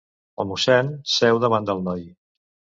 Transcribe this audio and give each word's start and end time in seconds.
El 0.43 0.47
mossèn 0.51 0.89
seu 1.17 1.43
davant 1.45 1.69
del 1.69 1.85
noi. 1.91 2.03